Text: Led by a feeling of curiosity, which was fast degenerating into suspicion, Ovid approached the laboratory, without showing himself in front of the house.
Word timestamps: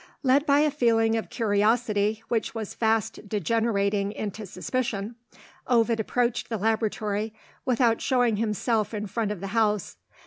Led 0.23 0.47
by 0.47 0.61
a 0.61 0.71
feeling 0.71 1.15
of 1.15 1.29
curiosity, 1.29 2.23
which 2.27 2.55
was 2.55 2.73
fast 2.73 3.29
degenerating 3.29 4.11
into 4.11 4.47
suspicion, 4.47 5.13
Ovid 5.67 5.99
approached 5.99 6.49
the 6.49 6.57
laboratory, 6.57 7.35
without 7.65 8.01
showing 8.01 8.37
himself 8.37 8.95
in 8.95 9.05
front 9.05 9.29
of 9.31 9.41
the 9.41 9.49
house. 9.53 9.97